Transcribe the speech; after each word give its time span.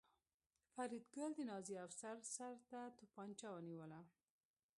فریدګل 0.73 1.31
د 1.35 1.39
نازي 1.49 1.75
افسر 1.85 2.15
سر 2.35 2.53
ته 2.69 2.79
توپانچه 2.97 3.47
ونیوله 3.51 4.01